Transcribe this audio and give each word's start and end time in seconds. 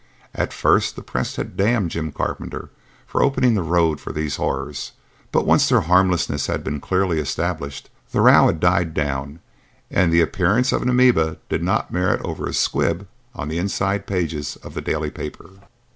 At 0.33 0.51
first 0.51 0.95
the 0.95 1.03
press 1.03 1.35
had 1.35 1.55
damned 1.55 1.91
Jim 1.91 2.11
Carpenter 2.11 2.71
for 3.05 3.21
opening 3.21 3.53
the 3.53 3.61
road 3.61 3.99
for 4.01 4.11
these 4.11 4.37
horrors, 4.37 4.93
but 5.31 5.45
once 5.45 5.69
their 5.69 5.81
harmlessness 5.81 6.47
had 6.47 6.63
been 6.63 6.79
clearly 6.79 7.19
established, 7.19 7.87
the 8.11 8.21
row 8.21 8.47
had 8.47 8.59
died 8.59 8.95
down 8.95 9.41
and 9.91 10.11
the 10.11 10.21
appearance 10.21 10.71
of 10.71 10.81
an 10.81 10.89
amoeba 10.89 11.37
did 11.49 11.61
not 11.61 11.93
merit 11.93 12.19
over 12.23 12.47
a 12.47 12.53
squib 12.55 13.05
on 13.35 13.47
the 13.47 13.59
inside 13.59 14.07
pages 14.07 14.55
of 14.63 14.73
the 14.73 14.81
daily 14.81 15.11
papers. 15.11 15.59